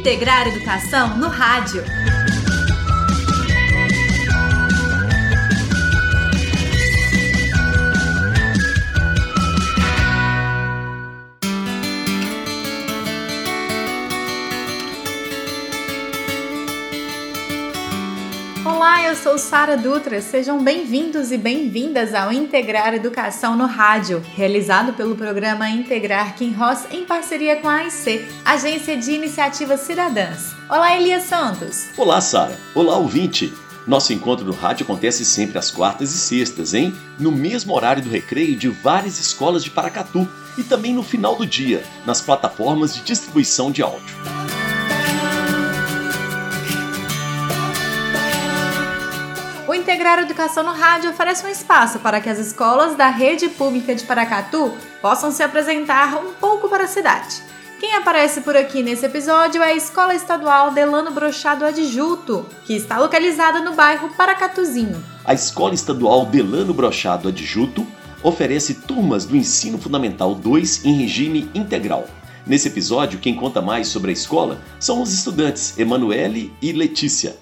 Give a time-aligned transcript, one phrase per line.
[0.00, 1.84] Integrar Educação no Rádio.
[18.90, 20.20] Olá, eu sou Sara Dutra.
[20.20, 26.86] Sejam bem-vindos e bem-vindas ao Integrar Educação no Rádio, realizado pelo programa Integrar Kim Ross
[26.90, 30.56] em parceria com a AIC, Agência de Iniciativas Cidadãs.
[30.68, 31.86] Olá, Elias Santos.
[31.96, 32.58] Olá, Sara.
[32.74, 33.54] Olá, ouvinte.
[33.86, 36.92] Nosso encontro no rádio acontece sempre às quartas e sextas, hein?
[37.16, 40.28] No mesmo horário do recreio de várias escolas de Paracatu
[40.58, 44.16] e também no final do dia, nas plataformas de distribuição de áudio.
[49.70, 53.94] O Integrar Educação no Rádio oferece um espaço para que as escolas da rede pública
[53.94, 57.40] de Paracatu possam se apresentar um pouco para a cidade.
[57.78, 62.98] Quem aparece por aqui nesse episódio é a Escola Estadual Delano Brochado Adjuto, que está
[62.98, 65.00] localizada no bairro Paracatuzinho.
[65.24, 67.86] A Escola Estadual Delano Brochado Adjuto
[68.24, 72.08] oferece turmas do Ensino Fundamental 2 em regime integral.
[72.44, 77.36] Nesse episódio, quem conta mais sobre a escola são os estudantes Emanuele e Letícia.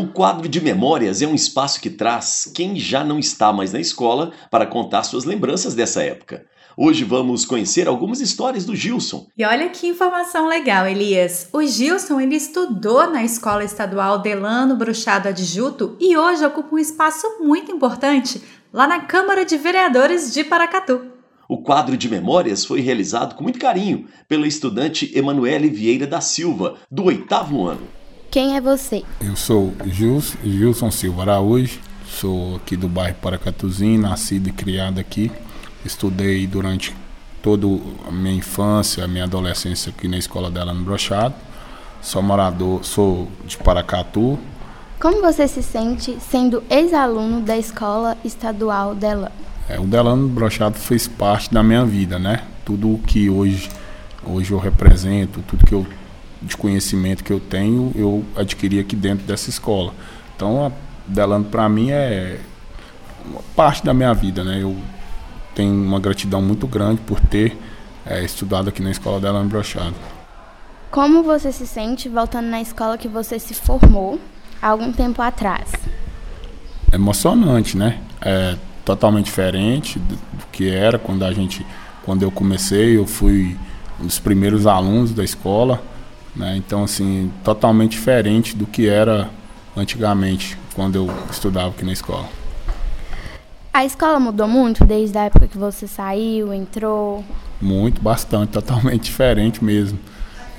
[0.00, 3.78] O quadro de memórias é um espaço que traz quem já não está mais na
[3.78, 6.46] escola para contar suas lembranças dessa época.
[6.74, 9.26] Hoje vamos conhecer algumas histórias do Gilson.
[9.36, 11.50] E olha que informação legal, Elias.
[11.52, 17.26] O Gilson ele estudou na Escola Estadual Delano Bruxado Adjuto e hoje ocupa um espaço
[17.38, 18.40] muito importante
[18.72, 21.02] lá na Câmara de Vereadores de Paracatu.
[21.46, 26.76] O quadro de memórias foi realizado com muito carinho pela estudante Emanuele Vieira da Silva,
[26.90, 27.99] do oitavo ano.
[28.30, 29.02] Quem é você?
[29.20, 35.32] Eu sou Gils, Gilson Silva Araújo, sou aqui do bairro Paracatuzinho, nascido e criado aqui.
[35.84, 36.94] Estudei durante
[37.42, 37.66] toda
[38.06, 41.34] a minha infância, a minha adolescência aqui na escola dela no Brochado.
[42.00, 44.38] Sou morador, sou de Paracatu.
[45.00, 49.32] Como você se sente sendo ex-aluno da escola estadual dela?
[49.68, 52.44] É, o Delano Brochado fez parte da minha vida, né?
[52.64, 53.68] Tudo o que hoje,
[54.24, 55.84] hoje eu represento, tudo que eu
[56.42, 59.92] de conhecimento que eu tenho, eu adquiri aqui dentro dessa escola.
[60.34, 60.72] Então, a
[61.06, 62.38] Delano para mim é
[63.24, 64.62] uma parte da minha vida, né?
[64.62, 64.76] Eu
[65.54, 67.56] tenho uma gratidão muito grande por ter
[68.06, 69.94] é, estudado aqui na escola Delano Brochado.
[70.90, 74.18] Como você se sente voltando na escola que você se formou
[74.60, 75.72] há algum tempo atrás?
[76.92, 78.00] Emocionante, né?
[78.20, 81.64] É totalmente diferente do, do que era quando a gente,
[82.04, 83.56] quando eu comecei, eu fui
[84.00, 85.82] um dos primeiros alunos da escola.
[86.34, 86.56] Né?
[86.56, 89.28] Então, assim, totalmente diferente do que era
[89.76, 92.28] antigamente, quando eu estudava aqui na escola.
[93.72, 97.24] A escola mudou muito desde a época que você saiu, entrou?
[97.60, 99.98] Muito, bastante, totalmente diferente mesmo.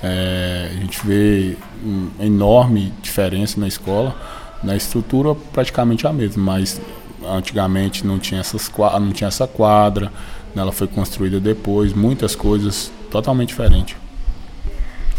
[0.02, 4.16] É, a gente vê uma enorme diferença na escola.
[4.62, 6.80] Na estrutura, praticamente a mesma, mas
[7.24, 10.12] antigamente não tinha, essas, não tinha essa quadra,
[10.54, 13.96] ela foi construída depois, muitas coisas totalmente diferentes.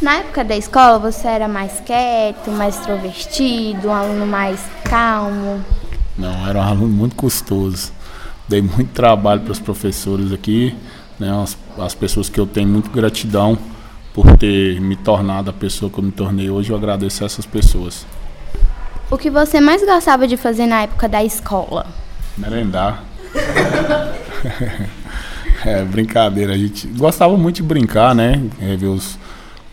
[0.03, 5.63] Na época da escola, você era mais quieto, mais extrovertido, um aluno mais calmo?
[6.17, 7.93] Não, era um aluno muito custoso.
[8.45, 10.75] Dei muito trabalho para os professores aqui,
[11.17, 13.57] né, as, as pessoas que eu tenho muito gratidão
[14.13, 16.69] por ter me tornado a pessoa que eu me tornei hoje.
[16.69, 18.05] Eu agradeço a essas pessoas.
[19.09, 21.87] O que você mais gostava de fazer na época da escola?
[22.37, 23.05] Merendar.
[25.65, 26.55] é, brincadeira.
[26.55, 28.43] A gente gostava muito de brincar, né?
[28.59, 29.17] É, ver os,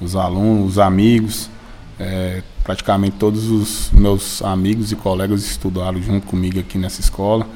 [0.01, 1.51] os alunos, os amigos.
[1.99, 7.47] É, praticamente todos os meus amigos e colegas estudaram junto comigo aqui nessa escola.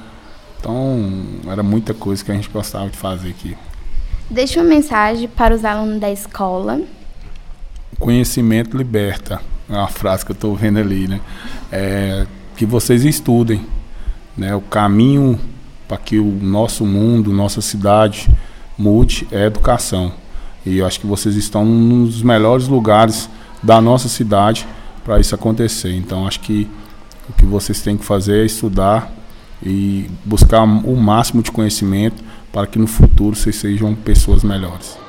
[0.60, 1.10] Então,
[1.47, 3.56] era muita coisa que a gente gostava de fazer aqui.
[4.31, 6.81] Deixe uma mensagem para os alunos da escola.
[7.99, 9.41] Conhecimento liberta.
[9.69, 11.21] É uma frase que eu estou vendo ali, né?
[11.71, 13.65] É, que vocês estudem.
[14.37, 14.54] Né?
[14.54, 15.38] O caminho
[15.87, 18.28] para que o nosso mundo, nossa cidade
[18.77, 20.13] mude é educação.
[20.65, 23.28] E eu acho que vocês estão num dos melhores lugares
[23.63, 24.66] da nossa cidade
[25.05, 25.95] para isso acontecer.
[25.95, 26.69] Então acho que
[27.28, 29.13] o que vocês têm que fazer é estudar
[29.63, 32.22] e buscar o máximo de conhecimento
[32.53, 35.03] para que no futuro vocês sejam pessoas melhores.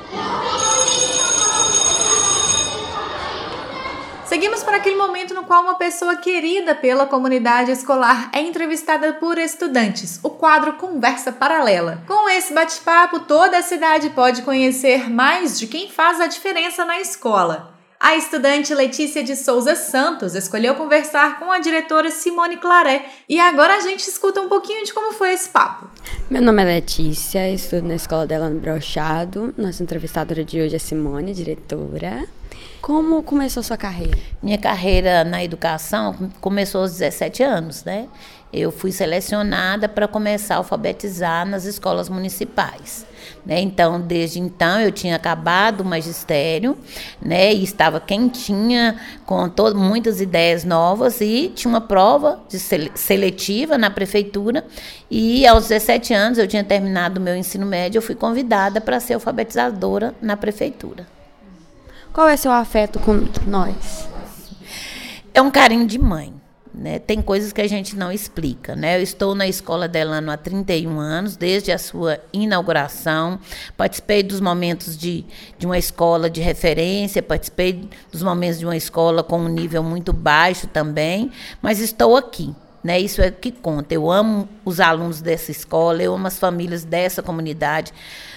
[4.25, 9.38] Seguimos para aquele momento no qual uma pessoa querida pela comunidade escolar é entrevistada por
[9.38, 12.04] estudantes, o quadro Conversa Paralela.
[12.07, 17.00] Com esse bate-papo, toda a cidade pode conhecer mais de quem faz a diferença na
[17.00, 17.75] escola.
[18.00, 23.75] A estudante Letícia de Souza Santos escolheu conversar com a diretora Simone Claré e agora
[23.75, 25.88] a gente escuta um pouquinho de como foi esse papo.
[26.30, 29.54] Meu nome é Letícia, estudo na escola dela no Brochado.
[29.56, 32.28] Nossa entrevistadora de hoje é Simone, diretora.
[32.85, 34.15] Como começou sua carreira?
[34.43, 38.07] Minha carreira na educação começou aos 17 anos, né?
[38.53, 43.03] Eu fui selecionada para começar a alfabetizar nas escolas municipais.
[43.43, 43.59] Né?
[43.59, 46.77] Então, desde então, eu tinha acabado o magistério
[47.19, 47.51] né?
[47.51, 52.39] e estava quentinha, com muitas ideias novas, e tinha uma prova
[52.93, 54.63] seletiva na prefeitura.
[55.09, 58.99] E aos 17 anos, eu tinha terminado o meu ensino médio, eu fui convidada para
[58.99, 61.14] ser alfabetizadora na prefeitura.
[62.15, 64.07] Qual é seu afeto com nós?
[65.33, 66.33] É um carinho de mãe.
[66.73, 66.97] Né?
[66.97, 68.73] Tem coisas que a gente não explica.
[68.73, 68.97] Né?
[68.97, 73.38] Eu estou na escola Delano há 31 anos, desde a sua inauguração.
[73.75, 75.25] Participei dos momentos de,
[75.59, 80.13] de uma escola de referência, participei dos momentos de uma escola com um nível muito
[80.13, 81.29] baixo também,
[81.61, 82.56] mas estou aqui.
[82.81, 82.97] Né?
[82.97, 83.94] Isso é o que conta.
[83.94, 87.91] Eu amo os alunos dessa escola, eu amo as famílias dessa comunidade.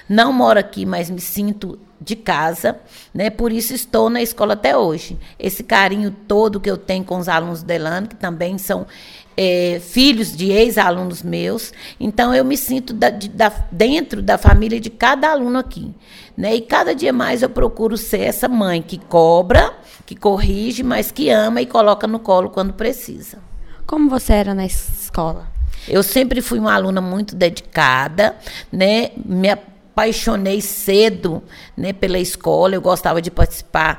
[0.08, 2.78] Não moro aqui, mas me sinto de casa,
[3.12, 3.28] né?
[3.28, 5.18] Por isso estou na escola até hoje.
[5.38, 8.86] Esse carinho todo que eu tenho com os alunos Delano, que também são
[9.36, 11.72] é, filhos de ex-alunos meus.
[11.98, 15.94] Então eu me sinto da, de, da, dentro da família de cada aluno aqui,
[16.36, 16.54] né?
[16.54, 19.72] E cada dia mais eu procuro ser essa mãe que cobra,
[20.06, 23.38] que corrige, mas que ama e coloca no colo quando precisa.
[23.86, 25.48] Como você era na escola?
[25.86, 28.36] Eu sempre fui uma aluna muito dedicada,
[28.72, 29.10] né?
[29.24, 29.58] Minha
[29.98, 31.42] apaixonei cedo
[31.76, 33.98] né, pela escola, eu gostava de participar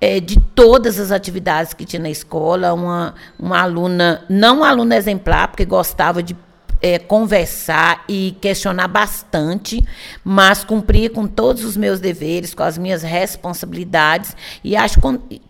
[0.00, 2.72] é, de todas as atividades que tinha na escola.
[2.72, 6.34] Uma, uma aluna, não uma aluna exemplar, porque gostava de
[6.80, 9.86] é, conversar e questionar bastante,
[10.24, 14.98] mas cumpria com todos os meus deveres, com as minhas responsabilidades, e acho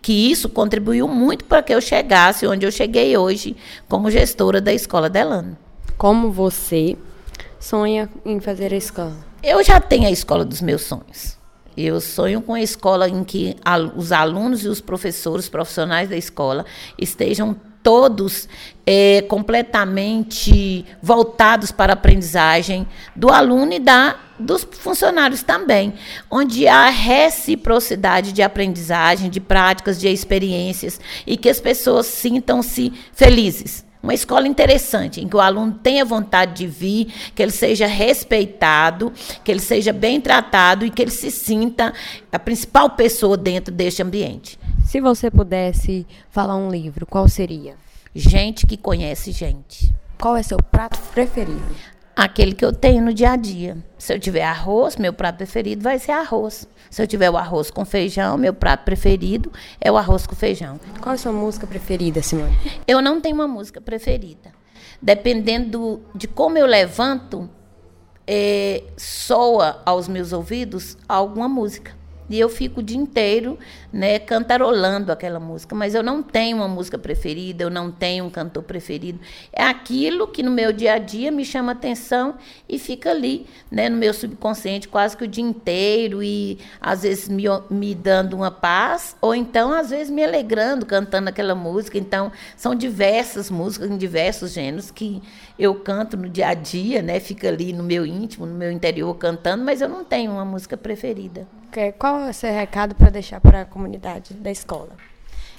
[0.02, 3.56] que isso contribuiu muito para que eu chegasse onde eu cheguei hoje
[3.88, 5.56] como gestora da Escola Delano.
[5.96, 6.96] Como você
[7.58, 9.33] sonha em fazer a escola?
[9.46, 11.36] Eu já tenho a escola dos meus sonhos.
[11.76, 13.54] Eu sonho com a escola em que
[13.94, 16.64] os alunos e os professores, profissionais da escola,
[16.98, 18.48] estejam todos
[18.86, 25.92] é, completamente voltados para a aprendizagem do aluno e da, dos funcionários também,
[26.30, 33.83] onde há reciprocidade de aprendizagem, de práticas, de experiências e que as pessoas sintam-se felizes
[34.04, 39.10] uma escola interessante, em que o aluno tenha vontade de vir, que ele seja respeitado,
[39.42, 41.92] que ele seja bem tratado e que ele se sinta
[42.30, 44.58] a principal pessoa dentro deste ambiente.
[44.84, 47.76] Se você pudesse falar um livro, qual seria?
[48.14, 49.92] Gente que conhece gente.
[50.20, 51.93] Qual é seu prato preferido?
[52.16, 53.76] Aquele que eu tenho no dia a dia.
[53.98, 56.68] Se eu tiver arroz, meu prato preferido vai ser arroz.
[56.88, 59.50] Se eu tiver o arroz com feijão, meu prato preferido
[59.80, 60.78] é o arroz com feijão.
[61.00, 62.56] Qual é a sua música preferida, Simone?
[62.86, 64.52] Eu não tenho uma música preferida.
[65.02, 67.50] Dependendo de como eu levanto,
[68.26, 71.92] é, soa aos meus ouvidos alguma música.
[72.28, 73.58] E eu fico o dia inteiro
[73.92, 75.74] né, cantarolando aquela música.
[75.74, 79.20] Mas eu não tenho uma música preferida, eu não tenho um cantor preferido.
[79.52, 82.34] É aquilo que no meu dia a dia me chama atenção
[82.68, 87.28] e fica ali, né, no meu subconsciente, quase que o dia inteiro, e às vezes
[87.28, 91.98] me, me dando uma paz, ou então, às vezes, me alegrando, cantando aquela música.
[91.98, 95.22] Então, são diversas músicas em diversos gêneros que
[95.58, 97.20] eu canto no dia a dia, né?
[97.20, 100.76] Fica ali no meu íntimo, no meu interior cantando, mas eu não tenho uma música
[100.76, 101.46] preferida.
[101.98, 104.96] Qual é o seu recado para deixar para a comunidade da escola?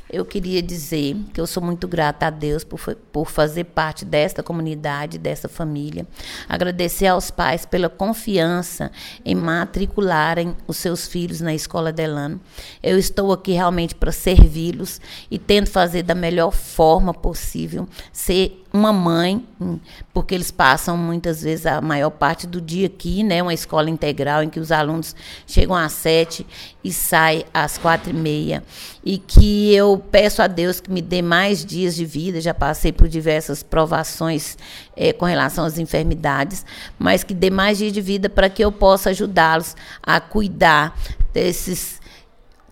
[0.10, 2.80] Eu queria dizer que eu sou muito grata a Deus por,
[3.12, 6.06] por fazer parte desta comunidade, dessa família.
[6.48, 8.92] Agradecer aos pais pela confiança
[9.26, 12.40] em matricularem os seus filhos na escola Delano.
[12.84, 18.92] Eu estou aqui realmente para servi-los e tento fazer da melhor forma possível, ser uma
[18.92, 19.80] mãe, hum,
[20.14, 23.42] porque eles passam muitas vezes a maior parte do dia aqui, né?
[23.42, 25.16] Uma escola integral em que os alunos
[25.48, 26.46] chegam às sete
[26.84, 28.64] e saem às quatro e meia.
[29.04, 32.42] E que eu peço a Deus que me dê mais dias de vida.
[32.42, 34.58] Já passei por diversas provações
[34.96, 36.66] é, com relação às enfermidades,
[37.00, 40.98] mas que dê mais dias de vida para que eu possa ajudá-los a cuidar
[41.34, 42.00] desses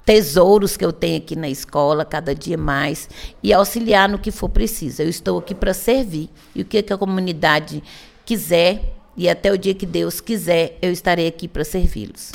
[0.05, 3.09] tesouros que eu tenho aqui na escola, cada dia mais,
[3.41, 5.01] e auxiliar no que for preciso.
[5.01, 6.29] Eu estou aqui para servir.
[6.53, 7.81] E o que, que a comunidade
[8.25, 12.31] quiser, e até o dia que Deus quiser, eu estarei aqui para servi-los.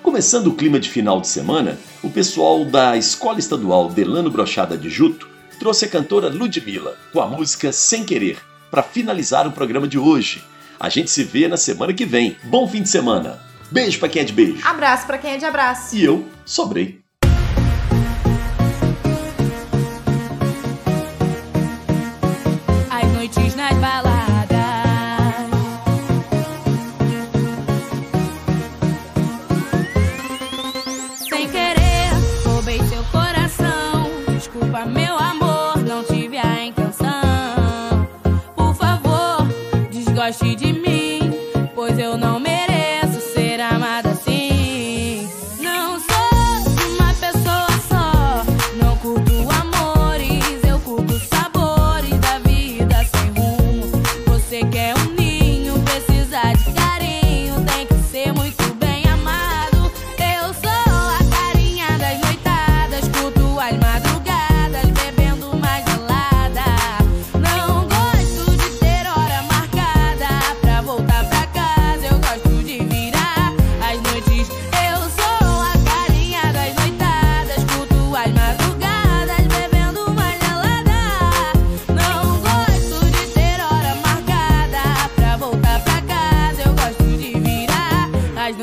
[0.03, 4.89] Começando o clima de final de semana, o pessoal da Escola Estadual Delano Brochada de
[4.89, 5.30] Juto
[5.61, 8.39] trouxe a cantora Ludmilla com a música Sem Querer
[8.71, 10.43] para finalizar o programa de hoje.
[10.79, 12.35] A gente se vê na semana que vem.
[12.45, 13.39] Bom fim de semana.
[13.69, 14.67] Beijo para quem é de beijo.
[14.67, 15.95] Abraço para quem é de abraço.
[15.95, 17.00] E eu sobrei.
[40.31, 40.70] she did.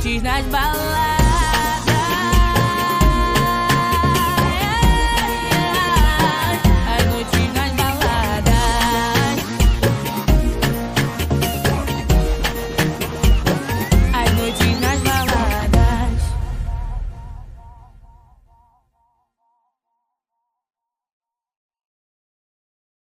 [0.00, 1.09] cítiš na zbala